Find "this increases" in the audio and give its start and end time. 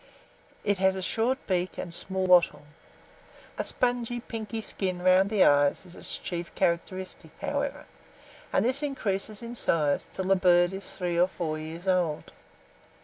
8.65-9.43